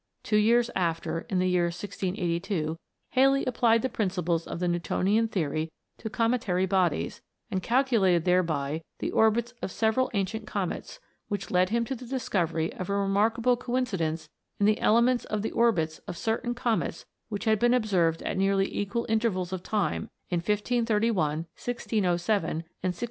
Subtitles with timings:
[0.23, 2.75] Two years after, in the year 1682,
[3.11, 8.81] Halley applied the principles of the New tonian theory to cometary bodies, and calculated thereby
[8.97, 13.55] the orbits of several ancient comets, which led him to the discovery of a remarkable
[13.55, 14.27] coincidence
[14.59, 18.75] in the elements of the orbits of certain comets which had been observed at nearly
[18.75, 22.99] equal intervals of time in 1531, 1607, and 1682.